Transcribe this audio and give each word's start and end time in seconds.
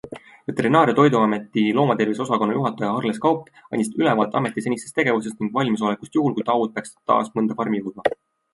Veterinaar- 0.51 0.91
ja 0.91 0.93
toiduameti 0.99 1.65
loomatervise 1.79 2.23
osakonna 2.25 2.55
juhataja 2.57 2.95
Harles 2.95 3.21
Kaup 3.27 3.53
andis 3.67 3.93
ülevaate 4.01 4.41
ameti 4.41 4.65
senistest 4.69 4.97
tegevustest 5.03 5.45
ning 5.45 5.55
valmisolekust 5.61 6.21
juhul, 6.21 6.37
kui 6.41 6.49
taud 6.51 6.77
peaks 6.81 6.97
taas 7.13 7.33
mõnda 7.39 7.61
farmi 7.63 7.83
jõudma. 7.85 8.11